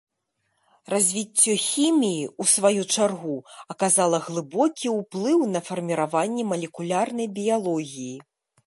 Развіццё 0.93 1.53
хіміі, 1.65 2.23
у 2.43 2.49
сваю 2.53 2.81
чаргу, 2.95 3.35
аказала 3.75 4.17
глыбокі 4.31 4.87
ўплыў 4.99 5.39
на 5.53 5.59
фарміраванне 5.71 6.43
малекулярнай 6.55 7.27
біялогіі. 7.39 8.13